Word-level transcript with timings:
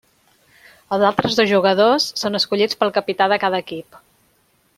Els 0.95 1.05
altres 1.09 1.37
dos 1.39 1.49
jugadors 1.51 2.07
són 2.23 2.41
escollits 2.41 2.81
pel 2.81 2.95
capità 2.97 3.29
de 3.35 3.39
cada 3.45 3.63
equip. 3.67 4.03